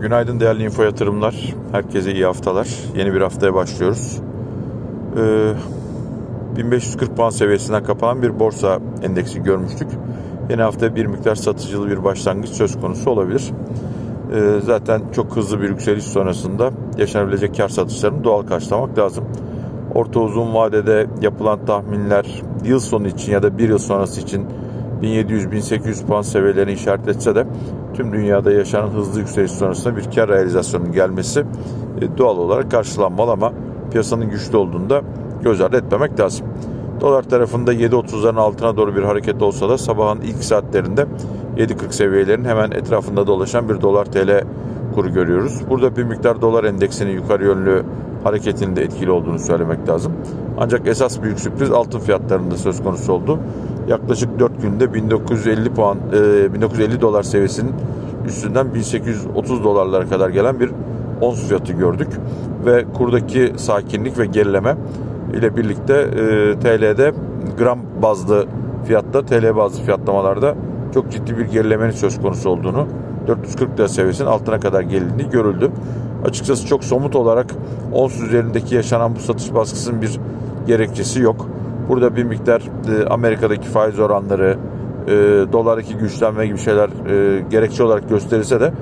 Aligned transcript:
Günaydın 0.00 0.40
değerli 0.40 0.64
info 0.64 0.82
yatırımlar. 0.82 1.54
Herkese 1.72 2.12
iyi 2.12 2.24
haftalar. 2.24 2.68
Yeni 2.96 3.14
bir 3.14 3.20
haftaya 3.20 3.54
başlıyoruz. 3.54 4.20
Ee, 5.16 5.52
1540 6.56 7.16
puan 7.16 7.30
seviyesinden 7.30 7.84
kapanan 7.84 8.22
bir 8.22 8.40
borsa 8.40 8.78
endeksi 9.02 9.42
görmüştük. 9.42 9.88
Yeni 10.50 10.62
hafta 10.62 10.96
bir 10.96 11.06
miktar 11.06 11.34
satıcılı 11.34 11.90
bir 11.90 12.04
başlangıç 12.04 12.50
söz 12.50 12.80
konusu 12.80 13.10
olabilir. 13.10 13.50
Ee, 14.34 14.60
zaten 14.64 15.02
çok 15.12 15.36
hızlı 15.36 15.62
bir 15.62 15.68
yükseliş 15.68 16.04
sonrasında 16.04 16.70
yaşanabilecek 16.98 17.56
kar 17.56 17.68
satışlarını 17.68 18.24
doğal 18.24 18.42
karşılamak 18.42 18.98
lazım. 18.98 19.24
Orta 19.94 20.20
uzun 20.20 20.54
vadede 20.54 21.06
yapılan 21.22 21.64
tahminler 21.66 22.42
yıl 22.64 22.80
sonu 22.80 23.08
için 23.08 23.32
ya 23.32 23.42
da 23.42 23.58
bir 23.58 23.68
yıl 23.68 23.78
sonrası 23.78 24.20
için 24.20 24.46
1700-1800 25.02 26.06
puan 26.06 26.22
seviyelerini 26.22 26.72
işaretletse 26.72 27.34
de 27.34 27.46
tüm 28.00 28.12
dünyada 28.12 28.52
yaşanan 28.52 28.88
hızlı 28.88 29.20
yükseliş 29.20 29.52
sonrasında 29.52 29.96
bir 29.96 30.10
kar 30.14 30.28
realizasyonunun 30.28 30.92
gelmesi 30.92 31.44
e, 32.00 32.18
doğal 32.18 32.38
olarak 32.38 32.70
karşılanmalı 32.70 33.30
ama 33.30 33.52
piyasanın 33.90 34.30
güçlü 34.30 34.56
olduğunda 34.56 35.02
göz 35.42 35.60
ardı 35.60 35.76
etmemek 35.76 36.20
lazım. 36.20 36.46
Dolar 37.00 37.22
tarafında 37.22 37.74
7.30'ların 37.74 38.38
altına 38.40 38.76
doğru 38.76 38.96
bir 38.96 39.02
hareket 39.02 39.42
olsa 39.42 39.68
da 39.68 39.78
sabahın 39.78 40.20
ilk 40.20 40.44
saatlerinde 40.44 41.06
7.40 41.56 41.92
seviyelerin 41.92 42.44
hemen 42.44 42.70
etrafında 42.70 43.26
dolaşan 43.26 43.68
bir 43.68 43.80
dolar 43.80 44.04
TL 44.04 44.44
kuru 44.94 45.12
görüyoruz. 45.12 45.60
Burada 45.70 45.96
bir 45.96 46.04
miktar 46.04 46.40
dolar 46.40 46.64
endeksinin 46.64 47.12
yukarı 47.12 47.44
yönlü 47.44 47.82
hareketinin 48.24 48.76
de 48.76 48.82
etkili 48.82 49.10
olduğunu 49.10 49.38
söylemek 49.38 49.88
lazım. 49.88 50.12
Ancak 50.58 50.86
esas 50.86 51.22
büyük 51.22 51.40
sürpriz 51.40 51.70
altın 51.70 51.98
fiyatlarında 51.98 52.56
söz 52.56 52.82
konusu 52.82 53.12
oldu. 53.12 53.38
Yaklaşık 53.88 54.38
4 54.38 54.62
günde 54.62 54.94
1950 54.94 55.74
puan 55.74 55.98
e, 56.12 56.54
1950 56.54 57.00
dolar 57.00 57.22
seviyesinin 57.22 57.74
üstünden 58.26 58.74
1830 58.74 59.64
dolarlara 59.64 60.08
kadar 60.08 60.30
gelen 60.30 60.60
bir 60.60 60.70
ons 61.20 61.48
fiyatı 61.48 61.72
gördük 61.72 62.08
ve 62.66 62.84
kurdaki 62.94 63.52
sakinlik 63.56 64.18
ve 64.18 64.26
gerileme 64.26 64.76
ile 65.34 65.56
birlikte 65.56 65.94
e, 65.94 66.58
TL'de 66.60 67.12
gram 67.58 67.78
bazlı 68.02 68.46
fiyatta 68.84 69.26
TL 69.26 69.56
bazlı 69.56 69.82
fiyatlamalarda 69.82 70.54
çok 70.94 71.10
ciddi 71.10 71.38
bir 71.38 71.44
gerilemenin 71.44 71.90
söz 71.90 72.20
konusu 72.20 72.50
olduğunu 72.50 72.86
440 73.26 73.78
lira 73.78 73.88
seviyesinin 73.88 74.28
altına 74.28 74.60
kadar 74.60 74.80
gelindiği 74.80 75.30
görüldü. 75.30 75.70
Açıkçası 76.24 76.66
çok 76.66 76.84
somut 76.84 77.16
olarak 77.16 77.46
ons 77.92 78.20
üzerindeki 78.20 78.74
yaşanan 78.74 79.14
bu 79.14 79.18
satış 79.18 79.54
baskısının 79.54 80.02
bir 80.02 80.20
gerekçesi 80.66 81.20
yok. 81.20 81.48
Burada 81.88 82.16
bir 82.16 82.24
miktar 82.24 82.62
e, 82.88 83.06
Amerika'daki 83.06 83.68
faiz 83.68 83.98
oranları, 83.98 84.56
e, 85.10 85.52
dolardaki 85.52 85.94
güçlenme 85.94 86.46
gibi 86.46 86.58
şeyler 86.58 86.88
e, 86.88 87.40
gerekçe 87.50 87.82
olarak 87.82 88.08
gösterilse 88.08 88.60
de 88.60 88.72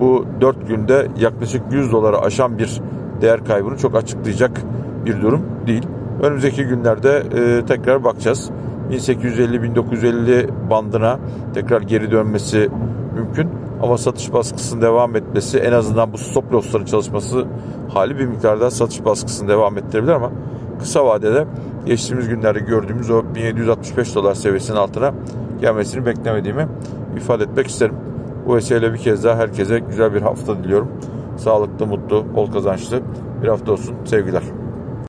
bu 0.00 0.24
4 0.40 0.68
günde 0.68 1.06
yaklaşık 1.20 1.62
100 1.70 1.92
doları 1.92 2.18
aşan 2.18 2.58
bir 2.58 2.80
değer 3.20 3.44
kaybını 3.44 3.76
çok 3.76 3.94
açıklayacak 3.94 4.62
bir 5.06 5.22
durum 5.22 5.42
değil. 5.66 5.86
Önümüzdeki 6.22 6.64
günlerde 6.64 7.22
e, 7.36 7.66
tekrar 7.66 8.04
bakacağız. 8.04 8.50
1850-1950 8.90 10.48
bandına 10.70 11.18
tekrar 11.54 11.82
geri 11.82 12.10
dönmesi 12.10 12.68
mümkün. 13.14 13.48
Ama 13.82 13.98
satış 13.98 14.32
baskısının 14.32 14.82
devam 14.82 15.16
etmesi 15.16 15.58
en 15.58 15.72
azından 15.72 16.12
bu 16.12 16.18
stop 16.18 16.52
loss'ların 16.52 16.84
çalışması 16.84 17.44
hali 17.88 18.18
bir 18.18 18.26
miktarda 18.26 18.70
satış 18.70 19.04
baskısını 19.04 19.48
devam 19.48 19.78
ettirebilir 19.78 20.12
ama 20.12 20.30
kısa 20.78 21.06
vadede 21.06 21.46
geçtiğimiz 21.86 22.28
günlerde 22.28 22.58
gördüğümüz 22.60 23.10
o 23.10 23.22
1765 23.34 24.14
dolar 24.14 24.34
seviyesinin 24.34 24.76
altına 24.76 25.14
gelmesini 25.66 26.06
beklemediğimi 26.06 26.68
ifade 27.16 27.44
etmek 27.44 27.66
isterim. 27.66 27.94
Bu 28.46 28.56
vesileyle 28.56 28.92
bir 28.92 28.98
kez 28.98 29.24
daha 29.24 29.36
herkese 29.36 29.78
güzel 29.78 30.14
bir 30.14 30.22
hafta 30.22 30.64
diliyorum. 30.64 30.88
Sağlıklı, 31.36 31.86
mutlu, 31.86 32.26
bol 32.36 32.52
kazançlı 32.52 33.00
bir 33.42 33.48
hafta 33.48 33.72
olsun. 33.72 33.94
Sevgiler. 34.04 34.42